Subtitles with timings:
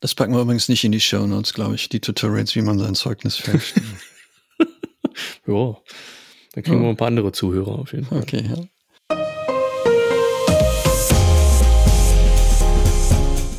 [0.00, 2.78] Das packen wir übrigens nicht in die Show Notes, glaube ich, die Tutorials, wie man
[2.78, 3.74] sein Zeugnis fälscht.
[5.46, 5.76] ja,
[6.52, 6.82] dann kriegen ja.
[6.82, 8.20] wir ein paar andere Zuhörer auf jeden Fall.
[8.20, 9.16] Okay, ja.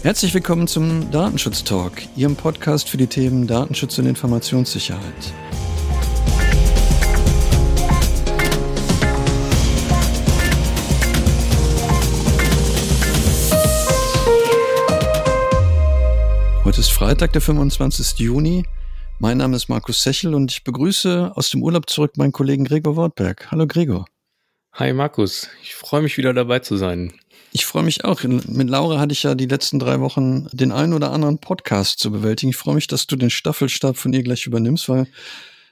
[0.01, 5.33] Herzlich willkommen zum Datenschutz Talk, Ihrem Podcast für die Themen Datenschutz und Informationssicherheit.
[16.99, 18.19] Freitag, der 25.
[18.19, 18.65] Juni.
[19.19, 22.97] Mein Name ist Markus Sechel und ich begrüße aus dem Urlaub zurück meinen Kollegen Gregor
[22.97, 23.49] Wortberg.
[23.51, 24.05] Hallo Gregor.
[24.73, 27.13] Hi Markus, ich freue mich wieder dabei zu sein.
[27.53, 28.23] Ich freue mich auch.
[28.23, 32.11] Mit Laura hatte ich ja die letzten drei Wochen den einen oder anderen Podcast zu
[32.11, 32.49] bewältigen.
[32.49, 35.07] Ich freue mich, dass du den Staffelstab von ihr gleich übernimmst, weil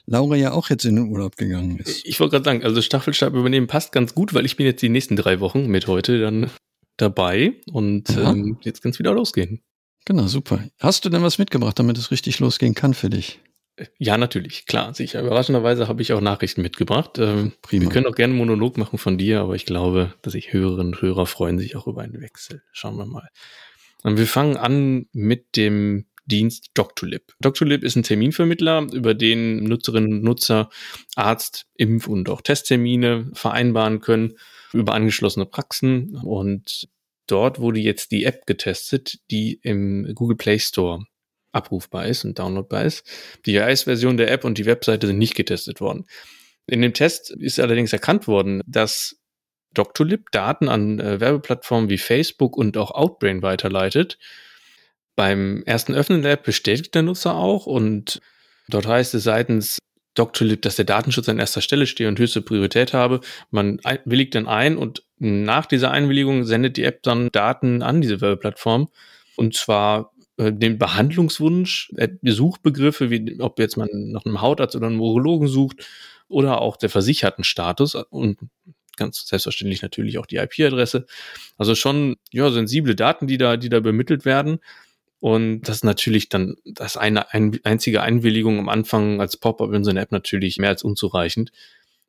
[0.06, 2.06] Laura ja auch jetzt in den Urlaub gegangen ist.
[2.06, 4.88] Ich wollte gerade sagen, also Staffelstab übernehmen passt ganz gut, weil ich bin jetzt die
[4.88, 6.50] nächsten drei Wochen mit heute dann
[6.96, 9.62] dabei und ähm, jetzt kann es wieder losgehen.
[10.08, 10.64] Genau, super.
[10.80, 13.42] Hast du denn was mitgebracht, damit es richtig losgehen kann für dich?
[14.00, 15.22] Ja, natürlich, klar, sicher.
[15.22, 17.18] Überraschenderweise habe ich auch Nachrichten mitgebracht.
[17.20, 17.84] Ähm, Prima.
[17.84, 20.94] Wir können auch gerne einen Monolog machen von dir, aber ich glaube, dass sich Hörerinnen
[20.94, 22.64] und Hörer freuen sich auch über einen Wechsel.
[22.72, 23.28] Schauen wir mal.
[24.04, 27.34] Und wir fangen an mit dem Dienst Doctolib.
[27.42, 30.70] Doctolib ist ein Terminvermittler, über den Nutzerinnen und Nutzer
[31.18, 34.36] Arzt, Impf- und auch Testtermine vereinbaren können
[34.72, 36.88] über angeschlossene Praxen und
[37.28, 41.06] dort wurde jetzt die App getestet, die im Google Play Store
[41.52, 43.06] abrufbar ist und downloadbar ist.
[43.46, 46.06] Die iOS-Version der App und die Webseite sind nicht getestet worden.
[46.68, 49.18] In dem Test ist allerdings erkannt worden, dass
[49.74, 54.18] Doctolib Daten an äh, Werbeplattformen wie Facebook und auch Outbrain weiterleitet.
[55.16, 58.22] Beim ersten Öffnen der App bestätigt der Nutzer auch und
[58.70, 59.80] dort heißt es seitens
[60.18, 63.22] Doctolib, dass der Datenschutz an erster Stelle stehe und höchste Priorität habe.
[63.52, 68.22] Man willigt dann ein und nach dieser Einwilligung sendet die App dann Daten an diese
[68.22, 68.90] Werbeplattform.
[69.36, 74.88] Und zwar äh, den Behandlungswunsch, äh, Suchbegriffe, wie ob jetzt man nach einem Hautarzt oder
[74.88, 75.86] einem Urologen sucht
[76.28, 78.40] oder auch der versicherten Status und
[78.98, 81.06] ganz selbstverständlich natürlich auch die IP-Adresse.
[81.58, 84.60] Also schon ja sensible Daten, die da, die da bemittelt werden.
[85.20, 89.84] Und das ist natürlich dann das eine ein, einzige Einwilligung am Anfang als Pop-up in
[89.84, 91.52] so einer App natürlich mehr als unzureichend.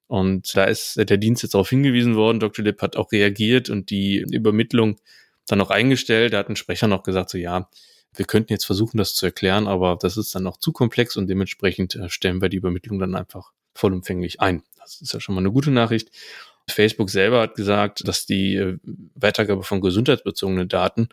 [0.06, 2.40] Und da ist der Dienst jetzt darauf hingewiesen worden.
[2.40, 2.64] Dr.
[2.64, 4.98] Lip hat auch reagiert und die Übermittlung
[5.46, 6.32] dann auch eingestellt.
[6.32, 7.68] Da hat ein Sprecher noch gesagt, so ja,
[8.14, 11.28] wir könnten jetzt versuchen, das zu erklären, aber das ist dann noch zu komplex und
[11.28, 14.62] dementsprechend äh, stellen wir die Übermittlung dann einfach vollumfänglich ein.
[14.78, 16.10] Das ist ja schon mal eine gute Nachricht.
[16.70, 18.78] Facebook selber hat gesagt, dass die äh,
[19.14, 21.08] Weitergabe von gesundheitsbezogenen Daten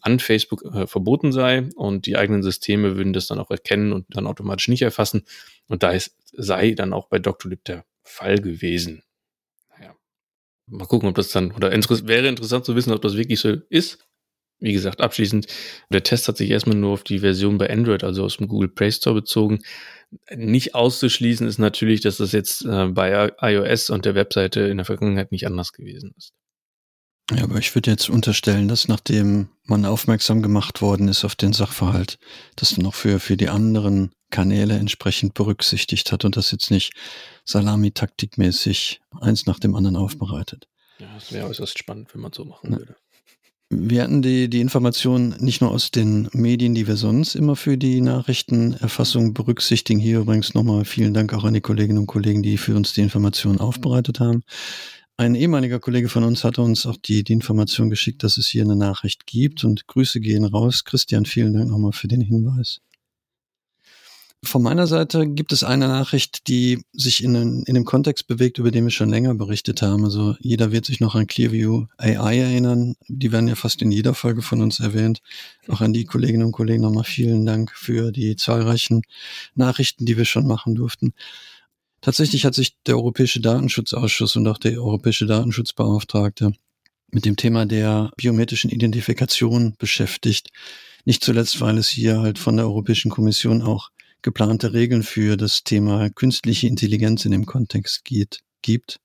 [0.00, 4.06] an Facebook äh, verboten sei und die eigenen Systeme würden das dann auch erkennen und
[4.10, 5.24] dann automatisch nicht erfassen.
[5.68, 9.02] Und da ist, sei dann auch bei Doctolib der Fall gewesen.
[9.70, 9.94] Naja.
[10.66, 13.56] Mal gucken, ob das dann, oder inter wäre interessant zu wissen, ob das wirklich so
[13.68, 14.06] ist.
[14.60, 15.48] Wie gesagt, abschließend,
[15.90, 18.68] der Test hat sich erstmal nur auf die Version bei Android, also aus dem Google
[18.68, 19.62] Play Store bezogen.
[20.32, 24.86] Nicht auszuschließen ist natürlich, dass das jetzt äh, bei iOS und der Webseite in der
[24.86, 26.32] Vergangenheit nicht anders gewesen ist.
[27.30, 31.52] Ja, aber ich würde jetzt unterstellen, dass nachdem man aufmerksam gemacht worden ist auf den
[31.52, 32.18] Sachverhalt,
[32.56, 36.92] das noch für, für die anderen Kanäle entsprechend berücksichtigt hat und das jetzt nicht
[37.44, 40.66] Salami-taktikmäßig eins nach dem anderen aufbereitet.
[40.98, 42.96] Ja, das wäre äußerst spannend, wenn man so machen würde.
[43.74, 47.78] Wir hatten die, die Informationen nicht nur aus den Medien, die wir sonst immer für
[47.78, 49.98] die Nachrichtenerfassung berücksichtigen.
[49.98, 53.00] Hier übrigens nochmal vielen Dank auch an die Kolleginnen und Kollegen, die für uns die
[53.00, 54.42] Informationen aufbereitet haben.
[55.18, 58.64] Ein ehemaliger Kollege von uns hatte uns auch die, die Information geschickt, dass es hier
[58.64, 60.84] eine Nachricht gibt und Grüße gehen raus.
[60.84, 62.80] Christian, vielen Dank nochmal für den Hinweis.
[64.44, 68.72] Von meiner Seite gibt es eine Nachricht, die sich in, in dem Kontext bewegt, über
[68.72, 70.04] den wir schon länger berichtet haben.
[70.04, 72.96] Also jeder wird sich noch an Clearview AI erinnern.
[73.06, 75.20] Die werden ja fast in jeder Folge von uns erwähnt.
[75.68, 79.02] Auch an die Kolleginnen und Kollegen nochmal vielen Dank für die zahlreichen
[79.54, 81.14] Nachrichten, die wir schon machen durften.
[82.02, 86.52] Tatsächlich hat sich der Europäische Datenschutzausschuss und auch der Europäische Datenschutzbeauftragte
[87.12, 90.48] mit dem Thema der biometrischen Identifikation beschäftigt.
[91.04, 93.90] Nicht zuletzt, weil es hier halt von der Europäischen Kommission auch
[94.20, 99.00] geplante Regeln für das Thema künstliche Intelligenz in dem Kontext geht, gibt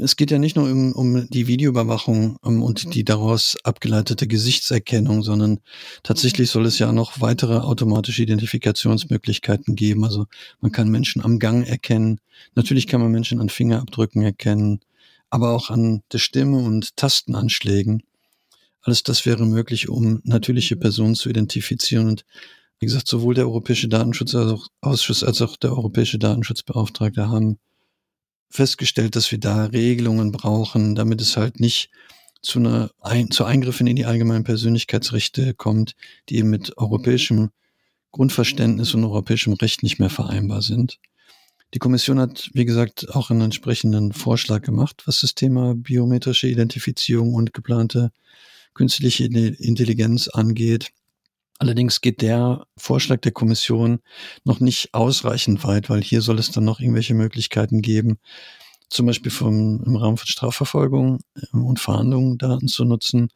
[0.00, 5.22] es geht ja nicht nur um, um die Videoüberwachung um, und die daraus abgeleitete Gesichtserkennung,
[5.22, 5.60] sondern
[6.02, 10.04] tatsächlich soll es ja noch weitere automatische Identifikationsmöglichkeiten geben.
[10.04, 10.26] Also
[10.60, 12.20] man kann Menschen am Gang erkennen.
[12.54, 14.80] Natürlich kann man Menschen an Fingerabdrücken erkennen,
[15.30, 18.02] aber auch an der Stimme und Tastenanschlägen.
[18.82, 22.08] Alles das wäre möglich, um natürliche Personen zu identifizieren.
[22.08, 22.24] Und
[22.80, 27.58] wie gesagt, sowohl der Europäische Datenschutzausschuss als auch der Europäische Datenschutzbeauftragte haben
[28.48, 31.90] festgestellt, dass wir da Regelungen brauchen, damit es halt nicht
[32.42, 35.94] zu einer ein, zu Eingriffen in die allgemeinen Persönlichkeitsrechte kommt,
[36.28, 37.50] die eben mit europäischem
[38.12, 40.98] Grundverständnis und europäischem Recht nicht mehr vereinbar sind.
[41.74, 47.34] Die Kommission hat, wie gesagt, auch einen entsprechenden Vorschlag gemacht, was das Thema biometrische Identifizierung
[47.34, 48.12] und geplante
[48.72, 50.92] künstliche Intelligenz angeht.
[51.58, 54.00] Allerdings geht der Vorschlag der Kommission
[54.44, 58.18] noch nicht ausreichend weit, weil hier soll es dann noch irgendwelche Möglichkeiten geben,
[58.88, 61.20] zum Beispiel vom, im Rahmen von Strafverfolgung
[61.52, 63.30] ähm, und Verhandlungen Daten zu nutzen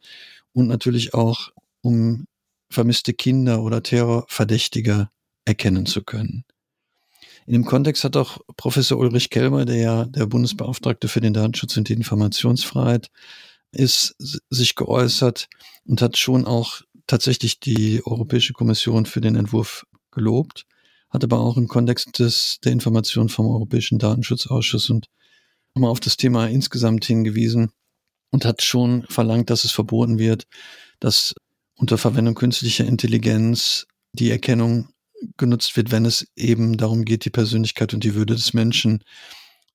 [0.53, 1.49] und natürlich auch,
[1.81, 2.27] um
[2.69, 5.09] vermisste Kinder oder Terrorverdächtige
[5.45, 6.45] erkennen zu können.
[7.47, 11.75] In dem Kontext hat auch Professor Ulrich Kelmer, der ja der Bundesbeauftragte für den Datenschutz
[11.75, 13.09] und die Informationsfreiheit
[13.71, 14.15] ist,
[14.49, 15.47] sich geäußert
[15.85, 20.65] und hat schon auch tatsächlich die Europäische Kommission für den Entwurf gelobt,
[21.09, 25.07] hat aber auch im Kontext des, der Information vom Europäischen Datenschutzausschuss und
[25.75, 27.71] nochmal auf das Thema insgesamt hingewiesen
[28.31, 30.47] und hat schon verlangt, dass es verboten wird,
[31.01, 31.35] dass
[31.75, 34.87] unter Verwendung künstlicher Intelligenz die Erkennung
[35.35, 39.03] genutzt wird, wenn es eben darum geht, die Persönlichkeit und die Würde des Menschen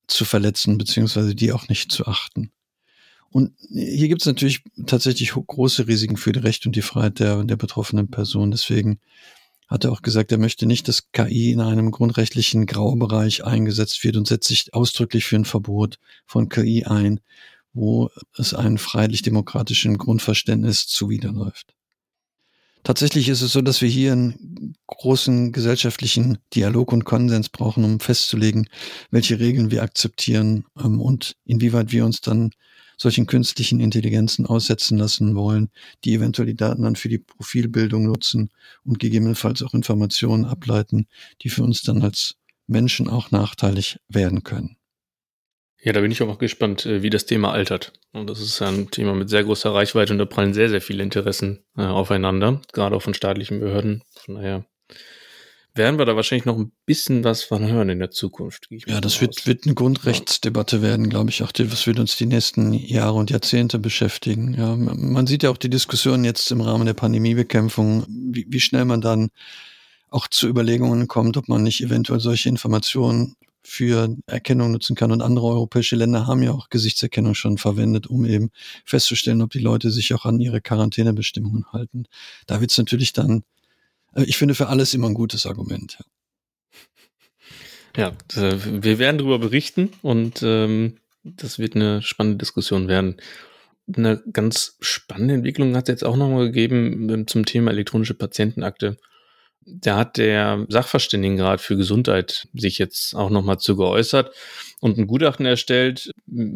[0.06, 2.50] zu verletzen, beziehungsweise die auch nicht zu achten.
[3.31, 7.44] Und hier gibt es natürlich tatsächlich große Risiken für die Rechte und die Freiheit der,
[7.44, 8.50] der betroffenen Person.
[8.50, 9.00] Deswegen
[9.69, 14.17] hat er auch gesagt, er möchte nicht, dass KI in einem grundrechtlichen Graubereich eingesetzt wird
[14.17, 17.20] und setzt sich ausdrücklich für ein Verbot von KI ein,
[17.73, 21.75] wo es einem freiheitlich-demokratischen Grundverständnis zuwiderläuft.
[22.84, 27.99] Tatsächlich ist es so, dass wir hier einen großen gesellschaftlichen Dialog und Konsens brauchen, um
[27.99, 28.69] festzulegen,
[29.11, 32.52] welche Regeln wir akzeptieren ähm, und inwieweit wir uns dann
[32.96, 35.70] solchen künstlichen Intelligenzen aussetzen lassen wollen,
[36.04, 38.50] die eventuell die Daten dann für die Profilbildung nutzen
[38.84, 41.06] und gegebenenfalls auch Informationen ableiten,
[41.43, 44.76] die für uns dann als Menschen auch nachteilig werden können.
[45.81, 47.93] Ja, da bin ich auch mal gespannt, äh, wie das Thema altert.
[48.12, 51.02] Und das ist ein Thema mit sehr großer Reichweite und da prallen sehr, sehr viele
[51.02, 54.02] Interessen äh, aufeinander, gerade auch von staatlichen Behörden.
[54.16, 54.66] Von daher
[55.76, 58.69] werden wir da wahrscheinlich noch ein bisschen was von hören in der Zukunft.
[58.87, 61.43] Ja, das wird, wird eine Grundrechtsdebatte werden, glaube ich.
[61.43, 64.55] Auch das wird uns die nächsten Jahre und Jahrzehnte beschäftigen.
[64.55, 68.84] Ja, man sieht ja auch die Diskussion jetzt im Rahmen der Pandemiebekämpfung, wie, wie schnell
[68.84, 69.31] man dann
[70.08, 73.37] auch zu Überlegungen kommt, ob man nicht eventuell solche Informationen
[73.67, 75.11] für Erkennung nutzen kann.
[75.11, 78.50] Und andere europäische Länder haben ja auch Gesichtserkennung schon verwendet, um eben
[78.84, 82.05] festzustellen, ob die Leute sich auch an ihre Quarantänebestimmungen halten.
[82.46, 83.43] Da wird es natürlich dann
[84.24, 85.98] ich finde für alles immer ein gutes Argument.
[87.96, 93.16] Ja, ja äh, wir werden darüber berichten und ähm, das wird eine spannende Diskussion werden.
[93.94, 98.96] Eine ganz spannende Entwicklung hat es jetzt auch nochmal gegeben ähm, zum Thema elektronische Patientenakte.
[99.68, 104.32] Da hat der Sachverständigenrat für Gesundheit sich jetzt auch nochmal zu geäußert
[104.80, 106.12] und ein Gutachten erstellt,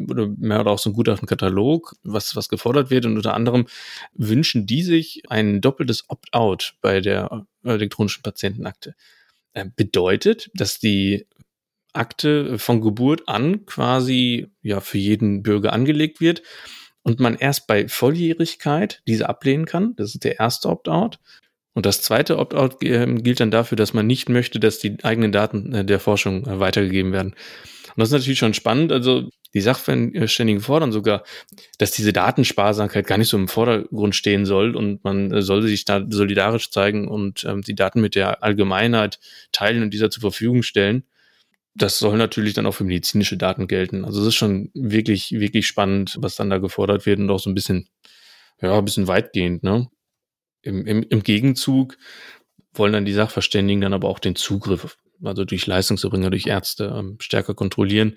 [0.09, 3.07] oder mehr oder auch so ein Gutachtenkatalog, was, was gefordert wird.
[3.07, 3.67] Und unter anderem
[4.15, 8.95] wünschen die sich ein doppeltes Opt-out bei der elektronischen Patientenakte.
[9.53, 11.27] Äh, bedeutet, dass die
[11.93, 16.43] Akte von Geburt an quasi ja für jeden Bürger angelegt wird
[17.03, 19.97] und man erst bei Volljährigkeit diese ablehnen kann.
[19.97, 21.19] Das ist der erste Opt-out.
[21.75, 25.33] Und das zweite Opt-out ähm, gilt dann dafür, dass man nicht möchte, dass die eigenen
[25.33, 27.31] Daten äh, der Forschung äh, weitergegeben werden.
[27.31, 28.93] Und das ist natürlich schon spannend.
[28.93, 31.25] Also die Sachverständigen fordern sogar,
[31.79, 35.85] dass diese Datensparsamkeit gar nicht so im Vordergrund stehen soll und man äh, soll sich
[35.85, 39.19] da solidarisch zeigen und ähm, die Daten mit der Allgemeinheit
[39.53, 41.05] teilen und dieser zur Verfügung stellen.
[41.75, 44.05] Das soll natürlich dann auch für medizinische Daten gelten.
[44.05, 47.49] Also es ist schon wirklich, wirklich spannend, was dann da gefordert wird und auch so
[47.49, 47.89] ein bisschen,
[48.61, 49.89] ja, ein bisschen weitgehend, ne?
[50.63, 51.97] Im, im, Im Gegenzug
[52.75, 57.17] wollen dann die Sachverständigen dann aber auch den Zugriff, also durch Leistungserbringer, durch Ärzte, ähm,
[57.21, 58.17] stärker kontrollieren.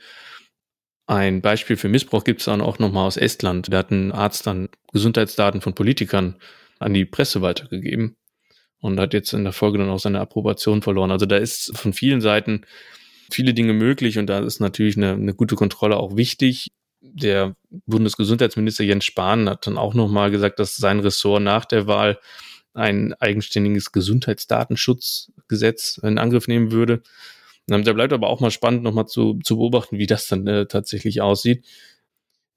[1.05, 3.71] Ein Beispiel für Missbrauch gibt es dann auch nochmal aus Estland.
[3.71, 6.35] Da hat ein Arzt dann Gesundheitsdaten von Politikern
[6.79, 8.15] an die Presse weitergegeben
[8.79, 11.11] und hat jetzt in der Folge dann auch seine Approbation verloren.
[11.11, 12.65] Also da ist von vielen Seiten
[13.31, 16.71] viele Dinge möglich und da ist natürlich eine, eine gute Kontrolle auch wichtig
[17.03, 17.55] der
[17.85, 22.17] Bundesgesundheitsminister Jens Spahn hat dann auch nochmal gesagt, dass sein Ressort nach der Wahl
[22.73, 27.03] ein eigenständiges Gesundheitsdatenschutzgesetz in Angriff nehmen würde.
[27.67, 31.21] Da bleibt aber auch mal spannend, nochmal zu, zu beobachten, wie das dann äh, tatsächlich
[31.21, 31.65] aussieht,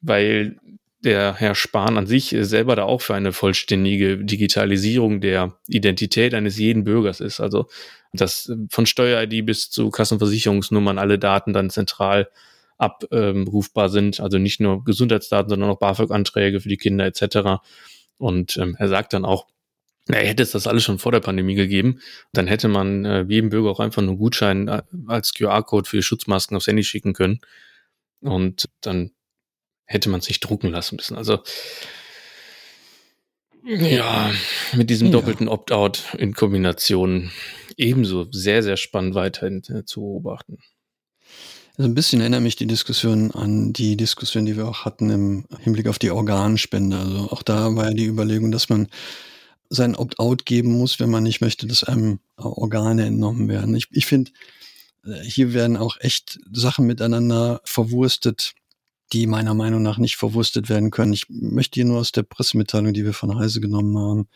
[0.01, 0.59] weil
[1.05, 6.59] der Herr Spahn an sich selber da auch für eine vollständige Digitalisierung der Identität eines
[6.59, 7.41] jeden Bürgers ist.
[7.41, 7.69] Also,
[8.13, 12.29] dass von Steuer-ID bis zu Kassenversicherungsnummern alle Daten dann zentral
[12.79, 14.21] abrufbar sind.
[14.21, 17.63] Also nicht nur Gesundheitsdaten, sondern auch BAföG-Anträge für die Kinder etc.
[18.19, 19.47] Und ähm, er sagt dann auch,
[20.09, 22.01] er hätte es das alles schon vor der Pandemie gegeben.
[22.33, 26.57] Dann hätte man äh, jedem Bürger auch einfach einen Gutschein äh, als QR-Code für Schutzmasken
[26.57, 27.41] aufs Handy schicken können.
[28.21, 29.11] Und dann
[29.85, 31.17] hätte man sich drucken lassen müssen.
[31.17, 31.43] Also
[33.65, 34.31] ja,
[34.75, 35.13] mit diesem ja.
[35.13, 37.33] doppelten Opt-out in Kombination
[37.77, 40.59] ebenso sehr, sehr spannend weiterhin äh, zu beobachten.
[41.79, 45.45] Also ein bisschen erinnert mich die Diskussion an die Diskussion, die wir auch hatten im
[45.61, 46.99] Hinblick auf die Organspende.
[46.99, 48.89] Also auch da war ja die Überlegung, dass man
[49.69, 53.75] sein Opt-out geben muss, wenn man nicht möchte, dass einem Organe entnommen werden.
[53.75, 54.31] Ich, ich finde,
[55.05, 58.55] äh, hier werden auch echt Sachen miteinander verwurstet,
[59.13, 61.13] die meiner Meinung nach nicht verwurstet werden können.
[61.13, 64.29] Ich möchte hier nur aus der Pressemitteilung, die wir von Heise genommen haben,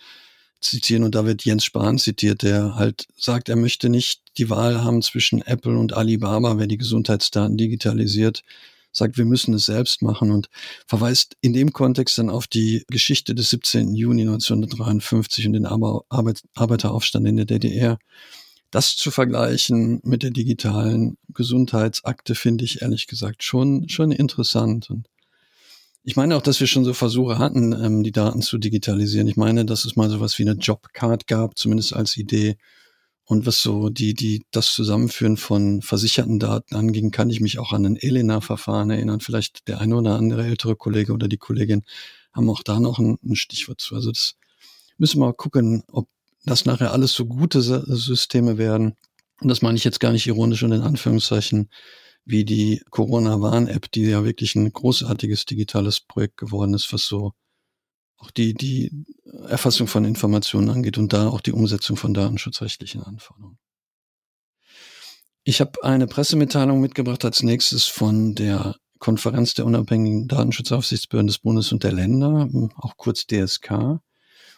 [0.60, 4.82] zitieren und da wird Jens Spahn zitiert, der halt sagt, er möchte nicht die Wahl
[4.82, 8.42] haben zwischen Apple und Alibaba, wer die Gesundheitsdaten digitalisiert,
[8.92, 10.48] sagt, wir müssen es selbst machen und
[10.86, 13.94] verweist in dem Kontext dann auf die Geschichte des 17.
[13.94, 17.98] Juni 1953 und den Arbeit Arbeiteraufstand in der DDR.
[18.70, 25.08] Das zu vergleichen mit der digitalen Gesundheitsakte finde ich ehrlich gesagt schon, schon interessant und
[26.02, 29.28] ich meine auch, dass wir schon so Versuche hatten, ähm, die Daten zu digitalisieren.
[29.28, 32.56] Ich meine, dass es mal sowas wie eine Jobcard gab, zumindest als Idee.
[33.24, 37.72] Und was so die, die, das Zusammenführen von versicherten Daten anging, kann ich mich auch
[37.72, 39.20] an ein Elena-Verfahren erinnern.
[39.20, 41.82] Vielleicht der eine oder andere ältere Kollege oder die Kollegin
[42.32, 43.94] haben auch da noch ein, ein Stichwort zu.
[43.94, 44.36] Also das
[44.98, 46.08] müssen wir mal gucken, ob
[46.44, 48.96] das nachher alles so gute Systeme werden.
[49.40, 51.68] Und das meine ich jetzt gar nicht ironisch und in Anführungszeichen,
[52.24, 57.32] wie die Corona-Warn-App, die ja wirklich ein großartiges digitales Projekt geworden ist, was so
[58.18, 59.04] auch die, die
[59.48, 63.58] Erfassung von Informationen angeht und da auch die Umsetzung von datenschutzrechtlichen Anforderungen.
[65.42, 71.72] Ich habe eine Pressemitteilung mitgebracht als nächstes von der Konferenz der unabhängigen Datenschutzaufsichtsbehörden des Bundes
[71.72, 74.00] und der Länder, auch kurz DSK.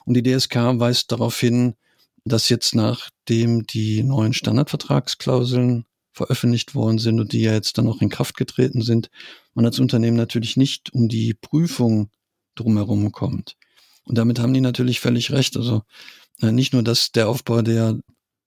[0.05, 1.77] Und die DSK weist darauf hin,
[2.25, 8.01] dass jetzt nachdem die neuen Standardvertragsklauseln veröffentlicht worden sind und die ja jetzt dann auch
[8.01, 9.11] in Kraft getreten sind,
[9.55, 12.11] man als Unternehmen natürlich nicht um die Prüfung
[12.55, 13.57] drumherum kommt.
[14.05, 15.57] Und damit haben die natürlich völlig recht.
[15.57, 15.83] Also
[16.41, 17.99] äh, nicht nur, dass der Aufbau der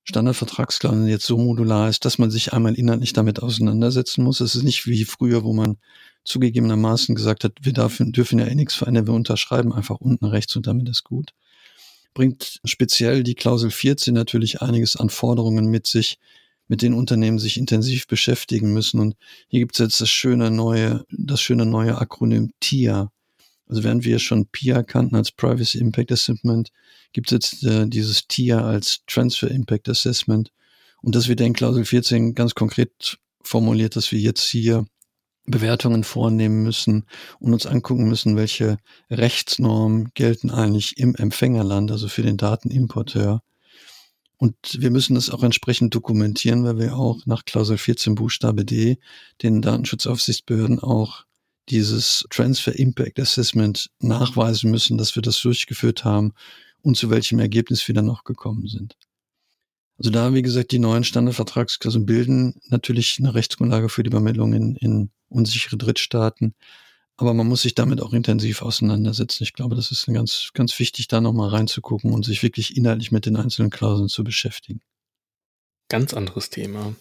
[0.03, 4.39] Standardvertragsklauseln jetzt so modular ist, dass man sich einmal inhaltlich damit auseinandersetzen muss.
[4.39, 5.77] Es ist nicht wie früher, wo man
[6.25, 10.55] zugegebenermaßen gesagt hat, wir dürfen, dürfen ja eh nichts verändern, wir unterschreiben einfach unten rechts
[10.55, 11.33] und damit ist gut.
[12.13, 16.19] Bringt speziell die Klausel 14 natürlich einiges an Forderungen mit sich,
[16.67, 18.99] mit den Unternehmen sich intensiv beschäftigen müssen.
[18.99, 19.15] Und
[19.47, 23.11] hier gibt es jetzt das schöne neue, das schöne neue Akronym TIA.
[23.67, 26.69] Also während wir schon PIA kannten als Privacy Impact Assessment,
[27.13, 30.51] gibt es jetzt äh, dieses TIA als Transfer Impact Assessment.
[31.01, 34.85] Und das wird in Klausel 14 ganz konkret formuliert, dass wir jetzt hier
[35.45, 37.05] Bewertungen vornehmen müssen
[37.39, 38.77] und uns angucken müssen, welche
[39.11, 43.41] Rechtsnormen gelten eigentlich im Empfängerland, also für den Datenimporteur.
[44.45, 48.99] Und wir müssen das auch entsprechend dokumentieren, weil wir auch nach Klausel 14 Buchstabe D
[49.41, 51.25] den Datenschutzaufsichtsbehörden auch
[51.69, 56.33] dieses Transfer Impact Assessment nachweisen müssen, dass wir das durchgeführt haben
[56.83, 58.95] und zu welchem Ergebnis wir dann noch gekommen sind.
[59.97, 65.09] Also da, wie gesagt, die neuen Standardvertragsklassen bilden natürlich eine Rechtsgrundlage für die Übermittlung in
[65.27, 66.53] unsichere Drittstaaten.
[67.17, 69.43] Aber man muss sich damit auch intensiv auseinandersetzen.
[69.43, 73.25] Ich glaube, das ist ganz, ganz wichtig, da nochmal reinzugucken und sich wirklich inhaltlich mit
[73.25, 74.81] den einzelnen Klauseln zu beschäftigen.
[75.87, 76.95] Ganz anderes Thema.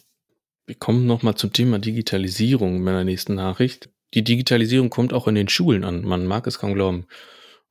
[0.66, 3.90] Wir kommen nochmal zum Thema Digitalisierung in meiner nächsten Nachricht.
[4.14, 6.04] Die Digitalisierung kommt auch in den Schulen an.
[6.04, 7.06] Man mag es kaum glauben.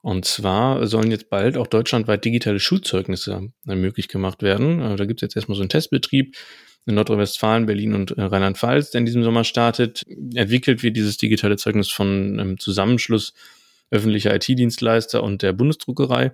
[0.01, 4.81] Und zwar sollen jetzt bald auch deutschlandweit digitale Schulzeugnisse möglich gemacht werden.
[4.81, 6.35] Äh, da gibt es jetzt erstmal so einen Testbetrieb
[6.85, 10.03] in Nordrhein-Westfalen, Berlin und äh, Rheinland-Pfalz, der in diesem Sommer startet.
[10.35, 13.33] Entwickelt wird dieses digitale Zeugnis von einem Zusammenschluss
[13.91, 16.31] öffentlicher IT-Dienstleister und der Bundesdruckerei.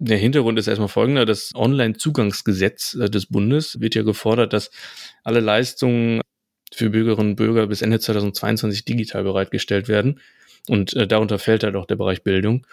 [0.00, 1.24] Der Hintergrund ist erstmal folgender.
[1.24, 4.70] Das Online-Zugangsgesetz äh, des Bundes wird ja gefordert, dass
[5.24, 6.20] alle Leistungen
[6.72, 10.20] für Bürgerinnen und Bürger bis Ende 2022 digital bereitgestellt werden.
[10.68, 12.66] Und äh, darunter fällt halt auch der Bereich Bildung.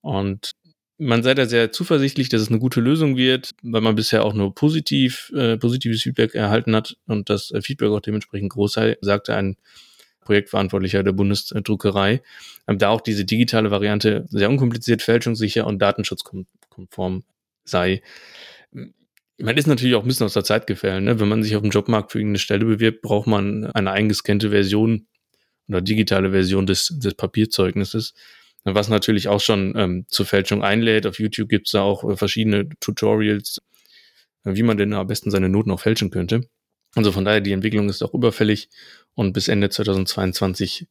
[0.00, 0.52] Und
[0.98, 4.34] man sei da sehr zuversichtlich, dass es eine gute Lösung wird, weil man bisher auch
[4.34, 8.96] nur positiv, äh, positives Feedback erhalten hat und das äh, Feedback auch dementsprechend groß sei,
[9.00, 9.56] sagte ein
[10.20, 12.22] Projektverantwortlicher der Bundesdruckerei,
[12.68, 17.24] ähm, da auch diese digitale Variante sehr unkompliziert, fälschungssicher und datenschutzkonform
[17.64, 18.02] sei.
[19.38, 21.04] Man ist natürlich auch ein bisschen aus der Zeit gefallen.
[21.04, 21.18] Ne?
[21.18, 25.06] Wenn man sich auf dem Jobmarkt für irgendeine Stelle bewirbt, braucht man eine eingescannte Version
[25.68, 28.14] oder digitale Version des, des Papierzeugnisses
[28.64, 31.06] was natürlich auch schon ähm, zur Fälschung einlädt.
[31.06, 33.60] Auf YouTube gibt's da auch äh, verschiedene Tutorials,
[34.44, 36.48] äh, wie man denn am besten seine Noten auch fälschen könnte.
[36.94, 38.70] Also von daher, die Entwicklung ist auch überfällig
[39.14, 40.86] und bis Ende 2022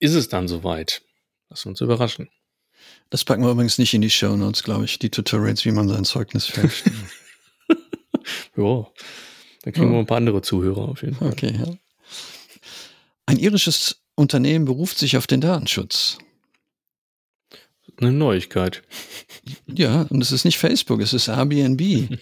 [0.00, 1.02] ist es dann soweit.
[1.48, 2.28] Lass uns überraschen.
[3.10, 5.88] Das packen wir übrigens nicht in die Show Notes, glaube ich, die Tutorials, wie man
[5.88, 6.86] sein Zeugnis fälscht.
[8.56, 8.86] ja,
[9.62, 9.92] da kriegen ja.
[9.92, 11.30] wir ein paar andere Zuhörer auf jeden Fall.
[11.30, 11.76] Okay, ja.
[13.26, 16.18] Ein irisches Unternehmen beruft sich auf den Datenschutz.
[17.98, 18.82] Eine Neuigkeit.
[19.66, 22.18] Ja, und es ist nicht Facebook, es ist Airbnb,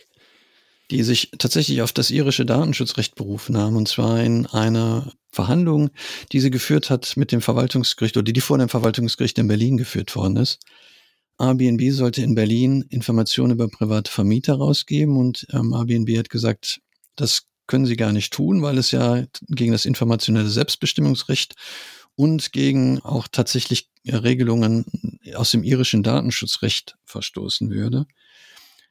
[0.91, 5.91] die sich tatsächlich auf das irische Datenschutzrecht berufen haben, und zwar in einer Verhandlung,
[6.33, 10.15] die sie geführt hat mit dem Verwaltungsgericht oder die vor dem Verwaltungsgericht in Berlin geführt
[10.17, 10.59] worden ist.
[11.39, 16.81] Airbnb sollte in Berlin Informationen über private Vermieter rausgeben und ähm, Airbnb hat gesagt,
[17.17, 21.55] das können sie gar nicht tun, weil es ja gegen das informationelle Selbstbestimmungsrecht
[22.17, 28.07] und gegen auch tatsächlich Regelungen aus dem irischen Datenschutzrecht verstoßen würde.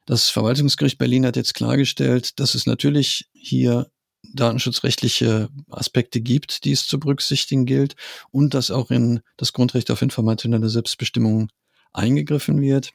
[0.06, 3.90] Das Verwaltungsgericht Berlin hat jetzt klargestellt, dass es natürlich hier
[4.34, 7.96] datenschutzrechtliche Aspekte gibt, die es zu berücksichtigen gilt
[8.30, 11.50] und dass auch in das Grundrecht auf informationelle Selbstbestimmung
[11.92, 12.90] eingegriffen wird.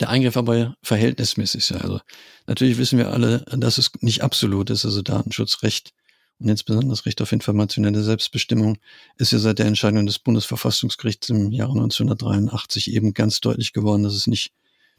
[0.00, 1.72] Der Eingriff aber verhältnismäßig ist.
[1.72, 2.00] Also
[2.46, 5.92] natürlich wissen wir alle, dass es nicht absolut ist, also Datenschutzrecht
[6.40, 8.78] und insbesondere das Recht auf informationelle Selbstbestimmung
[9.16, 14.14] ist ja seit der Entscheidung des Bundesverfassungsgerichts im Jahre 1983 eben ganz deutlich geworden, dass
[14.14, 14.52] es nicht,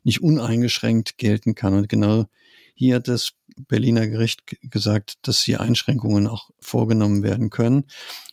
[0.04, 1.74] nicht uneingeschränkt gelten kann.
[1.74, 2.28] Und genau
[2.76, 3.32] hier hat das
[3.68, 7.86] Berliner Gericht gesagt, dass hier Einschränkungen auch vorgenommen werden können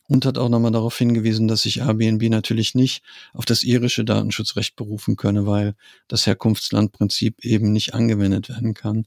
[0.06, 4.76] und hat auch nochmal darauf hingewiesen, dass sich Airbnb natürlich nicht auf das irische Datenschutzrecht
[4.76, 5.74] berufen könne, weil
[6.08, 9.06] das Herkunftslandprinzip eben nicht angewendet werden kann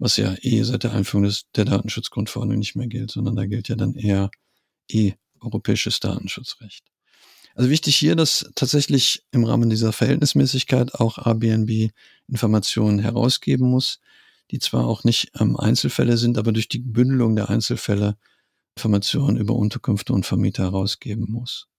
[0.00, 3.68] was ja eh seit der Einführung des, der Datenschutzgrundverordnung nicht mehr gilt, sondern da gilt
[3.68, 4.30] ja dann eher
[4.90, 6.84] eh europäisches Datenschutzrecht.
[7.54, 11.90] Also wichtig hier, dass tatsächlich im Rahmen dieser Verhältnismäßigkeit auch Airbnb
[12.28, 14.00] Informationen herausgeben muss,
[14.50, 18.16] die zwar auch nicht ähm, Einzelfälle sind, aber durch die Bündelung der Einzelfälle
[18.76, 21.69] Informationen über Unterkünfte und Vermieter herausgeben muss.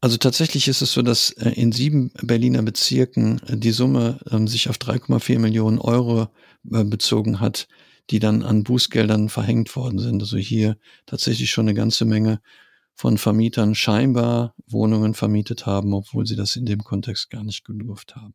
[0.00, 4.46] Also tatsächlich ist es so, dass äh, in sieben Berliner Bezirken äh, die Summe ähm,
[4.46, 6.28] sich auf 3,4 Millionen Euro
[6.70, 7.66] äh, bezogen hat,
[8.10, 10.22] die dann an Bußgeldern verhängt worden sind.
[10.22, 10.76] Also hier
[11.06, 12.40] tatsächlich schon eine ganze Menge
[12.94, 18.16] von Vermietern scheinbar Wohnungen vermietet haben, obwohl sie das in dem Kontext gar nicht gedurft
[18.16, 18.34] haben.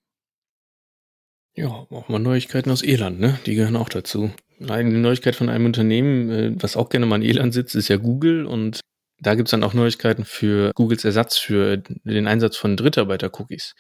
[1.55, 3.39] Ja, auch mal Neuigkeiten aus Irland, ne?
[3.45, 4.31] Die gehören auch dazu.
[4.67, 8.45] Eine Neuigkeit von einem Unternehmen, was auch gerne mal in Irland sitzt, ist ja Google
[8.45, 8.79] und
[9.21, 13.75] da gibt's dann auch Neuigkeiten für Googles Ersatz für den Einsatz von Drittarbeiter-Cookies.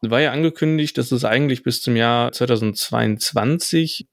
[0.00, 4.06] War ja angekündigt, dass es eigentlich bis zum Jahr 2022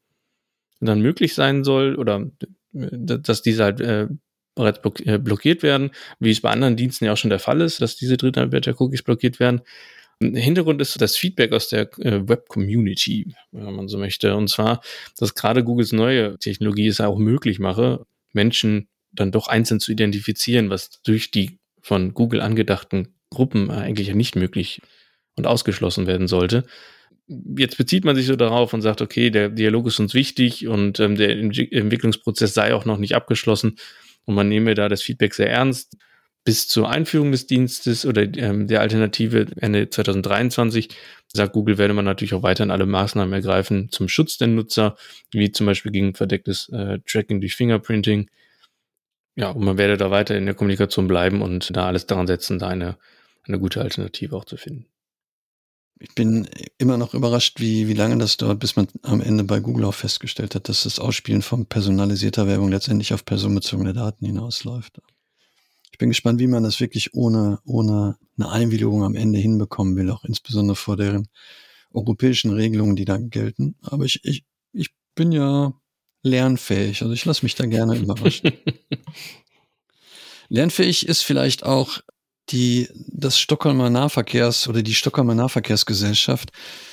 [0.80, 2.26] dann möglich sein soll oder
[2.72, 4.08] dass diese halt äh,
[4.56, 7.82] bereits äh, blockiert werden, wie es bei anderen Diensten ja auch schon der Fall ist,
[7.82, 9.62] dass diese Drittarbeiter-Cookies blockiert werden.
[10.20, 14.36] Hintergrund ist das Feedback aus der äh, Web-Community, wenn man so möchte.
[14.36, 14.82] Und zwar,
[15.18, 20.70] dass gerade Googles neue Technologie es auch möglich mache, Menschen dann doch einzeln zu identifizieren,
[20.70, 24.82] was durch die von Google angedachten Gruppen eigentlich nicht möglich
[25.36, 26.64] und ausgeschlossen werden sollte.
[27.58, 31.00] Jetzt bezieht man sich so darauf und sagt, okay, der Dialog ist uns wichtig und
[31.00, 33.78] ähm, der Entwicklungsprozess sei auch noch nicht abgeschlossen
[34.26, 35.98] und man nehme da das Feedback sehr ernst.
[36.46, 40.90] Bis zur Einführung des Dienstes oder ähm, der Alternative Ende 2023
[41.28, 44.98] sagt Google, werde man natürlich auch weiterhin alle Maßnahmen ergreifen zum Schutz der Nutzer,
[45.32, 48.30] wie zum Beispiel gegen verdecktes äh, Tracking durch Fingerprinting,
[49.36, 52.60] ja, und man werde da weiter in der Kommunikation bleiben und da alles daran setzen,
[52.60, 52.98] da eine,
[53.44, 54.86] eine gute Alternative auch zu finden.
[56.00, 59.60] Ich bin immer noch überrascht, wie, wie lange das dauert, bis man am Ende bei
[59.60, 65.02] Google auch festgestellt hat, dass das Ausspielen von personalisierter Werbung letztendlich auf personenbezogene Daten hinausläuft.
[65.92, 70.10] Ich bin gespannt, wie man das wirklich ohne, ohne eine Einwilligung am Ende hinbekommen will,
[70.10, 71.28] auch insbesondere vor deren
[71.92, 73.76] europäischen Regelungen, die da gelten.
[73.82, 74.44] Aber ich, ich,
[74.74, 75.74] ich bin ja
[76.24, 77.02] lernfähig.
[77.02, 78.52] Also ich lasse mich da gerne überraschen.
[80.50, 82.00] lernfähig ist vielleicht auch
[82.50, 86.52] die, das Stockholmer Nahverkehrs oder die Stockholmer Nahverkehrsgesellschaft.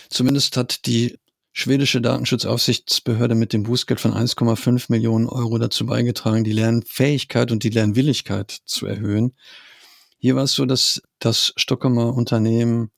[0.09, 1.19] Zumindest hat die
[1.53, 7.71] schwedische Datenschutzaufsichtsbehörde mit dem Bußgeld von 1,5 Millionen Euro dazu beigetragen, die Lernfähigkeit und die
[7.71, 9.35] Lernwilligkeit zu erhöhen.
[10.19, 12.91] Hier war es so, dass das Stockholmer Unternehmen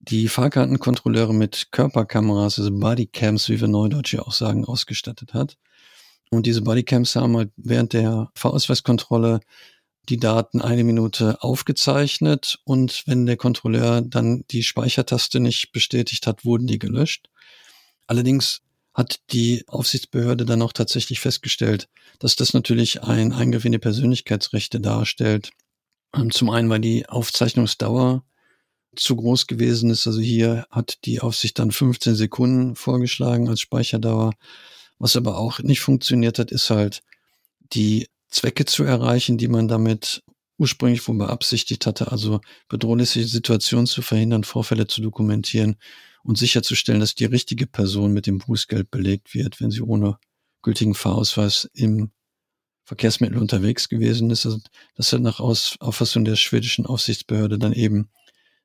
[0.00, 5.56] die Fahrkartenkontrolleure mit Körperkameras, also Bodycams, wie wir Neudeutsch ja auch sagen, ausgestattet hat.
[6.30, 9.40] Und diese Bodycams haben halt während der Fahrausweiskontrolle
[10.08, 16.44] die Daten eine Minute aufgezeichnet und wenn der Kontrolleur dann die Speichertaste nicht bestätigt hat,
[16.44, 17.28] wurden die gelöscht.
[18.06, 18.62] Allerdings
[18.94, 24.80] hat die Aufsichtsbehörde dann auch tatsächlich festgestellt, dass das natürlich ein Eingriff in die Persönlichkeitsrechte
[24.80, 25.50] darstellt.
[26.14, 28.24] Ähm, zum einen, weil die Aufzeichnungsdauer
[28.94, 30.06] zu groß gewesen ist.
[30.06, 34.32] Also hier hat die Aufsicht dann 15 Sekunden vorgeschlagen als Speicherdauer.
[34.98, 37.02] Was aber auch nicht funktioniert hat, ist halt
[37.72, 40.22] die Zwecke zu erreichen, die man damit
[40.58, 45.76] ursprünglich wohl beabsichtigt hatte, also bedrohliche Situationen zu verhindern, Vorfälle zu dokumentieren
[46.22, 50.18] und sicherzustellen, dass die richtige Person mit dem Bußgeld belegt wird, wenn sie ohne
[50.62, 52.10] gültigen Fahrausweis im
[52.84, 54.60] Verkehrsmittel unterwegs gewesen ist, also,
[54.94, 58.10] dass er nach Aus Auffassung der schwedischen Aufsichtsbehörde dann eben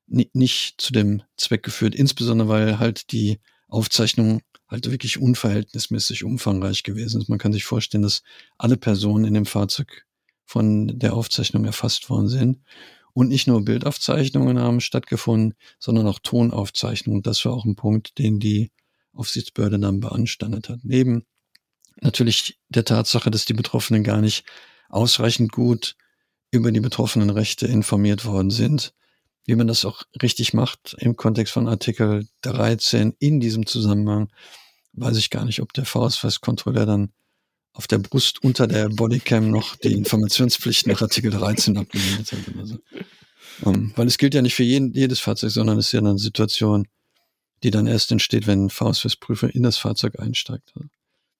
[0.06, 4.42] nicht zu dem Zweck geführt, insbesondere weil halt die Aufzeichnung
[4.72, 7.28] halt wirklich unverhältnismäßig umfangreich gewesen ist.
[7.28, 8.22] Man kann sich vorstellen, dass
[8.58, 10.06] alle Personen in dem Fahrzeug
[10.44, 12.60] von der Aufzeichnung erfasst worden sind.
[13.12, 17.22] Und nicht nur Bildaufzeichnungen haben stattgefunden, sondern auch Tonaufzeichnungen.
[17.22, 18.72] Das war auch ein Punkt, den die
[19.12, 20.80] Aufsichtsbehörde dann beanstandet hat.
[20.82, 21.26] Neben
[22.00, 24.44] natürlich der Tatsache, dass die Betroffenen gar nicht
[24.88, 25.96] ausreichend gut
[26.50, 28.94] über die betroffenen Rechte informiert worden sind,
[29.44, 34.30] wie man das auch richtig macht im Kontext von Artikel 13 in diesem Zusammenhang,
[34.94, 37.12] weiß ich gar nicht, ob der Vorausweiskontrolleur dann
[37.72, 42.66] auf der Brust unter der Bodycam noch die Informationspflicht nach Artikel 13 abgemeldet hat oder
[42.66, 42.78] so.
[43.62, 46.00] Um, ähm, weil es gilt ja nicht für jeden, jedes Fahrzeug, sondern es ist ja
[46.00, 46.86] eine Situation,
[47.62, 50.72] die dann erst entsteht, wenn ein Vorausweisprüfer in das Fahrzeug einsteigt.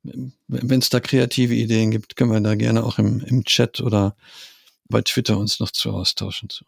[0.02, 4.16] Wenn es da kreative Ideen gibt, können wir da gerne auch im, im Chat oder
[4.88, 6.48] bei Twitter uns noch zu austauschen.
[6.48, 6.64] Zu.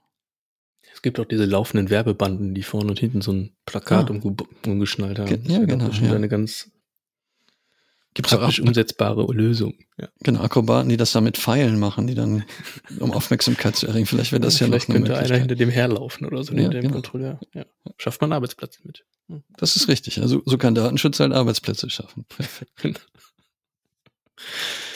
[0.93, 4.21] Es gibt auch diese laufenden Werbebanden, die vorne und hinten so ein Plakat ah.
[4.67, 5.45] umgeschnallt haben.
[5.47, 5.89] Ja, genau.
[5.89, 6.15] Das ist ja.
[6.15, 6.71] eine ganz
[8.15, 9.75] Gibt es auch umsetzbare Lösung.
[9.99, 10.09] Ja.
[10.23, 12.45] Genau, Akrobaten, die das da mit Pfeilen machen, die dann,
[13.01, 14.07] um Aufmerksamkeit zu erregen.
[14.07, 16.69] Vielleicht wäre das ja, ja Vielleicht noch könnte einer hinter dem herlaufen oder so, ja,
[16.69, 16.95] dem genau.
[16.95, 17.41] Kontrolleur.
[17.55, 17.65] Ja.
[17.99, 19.05] Schafft man Arbeitsplätze mit.
[19.29, 19.43] Hm.
[19.57, 20.21] Das ist richtig.
[20.21, 22.25] Also so kann Datenschutz halt Arbeitsplätze schaffen.
[22.29, 23.07] Perfekt.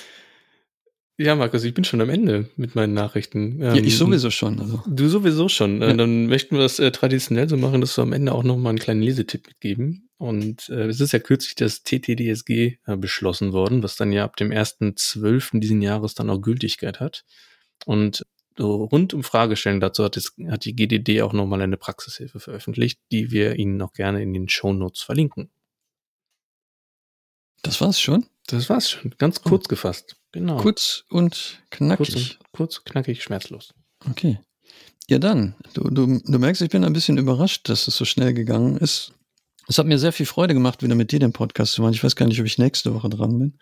[1.20, 3.61] Ja, Markus, ich bin schon am Ende mit meinen Nachrichten.
[3.61, 4.61] ja, ich ähm, sowieso schon.
[4.61, 4.83] Also.
[4.87, 5.83] Du sowieso schon.
[5.83, 5.92] Ja.
[5.92, 8.70] Dann möchten wir das äh, traditionell so machen, dass wir am Ende auch noch mal
[8.70, 10.09] einen kleinen Lesetipp mitgeben.
[10.16, 14.37] Und äh, es ist ja kürzlich das TTDSG äh, beschlossen worden, was dann ja ab
[14.37, 15.59] dem 1.12.
[15.59, 17.24] diesen Jahres dann auch Gültigkeit hat.
[17.85, 18.24] Und
[18.57, 23.00] so rund um Fragestellen dazu hat, es, hat die GDD auch nochmal eine Praxishilfe veröffentlicht,
[23.11, 25.50] die wir Ihnen noch gerne in den Show Notes verlinken.
[27.62, 28.24] Das war's schon?
[28.48, 29.14] Das war's schon.
[29.18, 29.68] Ganz kurz oh.
[29.68, 30.16] gefasst.
[30.32, 30.56] Genau.
[30.56, 32.14] Kurz und knackig.
[32.14, 33.74] Kurz, kurz, knackig, schmerzlos.
[34.11, 34.40] Okay.
[35.08, 35.54] Ja, dann.
[35.74, 39.12] Du, du, du merkst, ich bin ein bisschen überrascht, dass es so schnell gegangen ist.
[39.68, 41.92] Es hat mir sehr viel Freude gemacht, wieder mit dir den Podcast zu machen.
[41.92, 43.58] Ich weiß gar nicht, ob ich nächste Woche dran bin.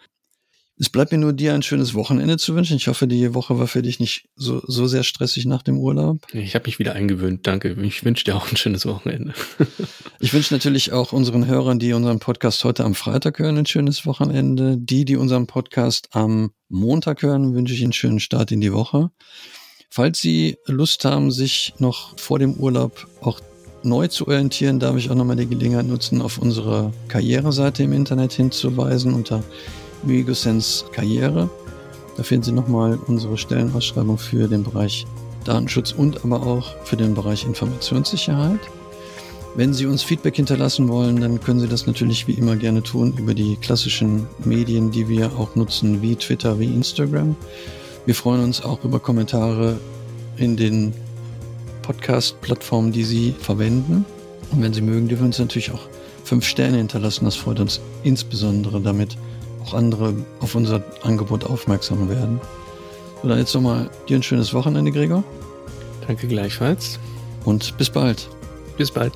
[0.78, 2.76] Es bleibt mir nur dir ein schönes Wochenende zu wünschen.
[2.76, 6.18] Ich hoffe, die Woche war für dich nicht so, so sehr stressig nach dem Urlaub.
[6.34, 7.74] Ich habe mich wieder eingewöhnt, danke.
[7.82, 9.32] Ich wünsche dir auch ein schönes Wochenende.
[10.20, 14.04] ich wünsche natürlich auch unseren Hörern, die unseren Podcast heute am Freitag hören, ein schönes
[14.04, 14.76] Wochenende.
[14.76, 19.10] Die, die unseren Podcast am Montag hören, wünsche ich einen schönen Start in die Woche.
[19.88, 23.40] Falls Sie Lust haben, sich noch vor dem Urlaub auch
[23.82, 28.34] neu zu orientieren, darf ich auch nochmal die Gelegenheit nutzen, auf unsere Karriereseite im Internet
[28.34, 29.42] hinzuweisen unter
[30.06, 31.48] Vigosens Karriere.
[32.16, 35.06] Da finden Sie nochmal unsere Stellenausschreibung für den Bereich
[35.44, 38.60] Datenschutz und aber auch für den Bereich Informationssicherheit.
[39.54, 43.14] Wenn Sie uns Feedback hinterlassen wollen, dann können Sie das natürlich wie immer gerne tun
[43.16, 47.34] über die klassischen Medien, die wir auch nutzen, wie Twitter, wie Instagram.
[48.04, 49.78] Wir freuen uns auch über Kommentare
[50.36, 50.92] in den
[51.82, 54.04] Podcast-Plattformen, die Sie verwenden.
[54.52, 55.88] Und wenn Sie mögen, dürfen Sie uns natürlich auch
[56.24, 57.24] fünf Sterne hinterlassen.
[57.24, 59.16] Das freut uns insbesondere, damit
[59.66, 62.40] auch andere auf unser Angebot aufmerksam werden.
[63.22, 65.24] Und dann jetzt nochmal dir ein schönes Wochenende, Gregor.
[66.06, 66.98] Danke gleichfalls.
[67.44, 68.28] Und bis bald.
[68.76, 69.12] Bis bald.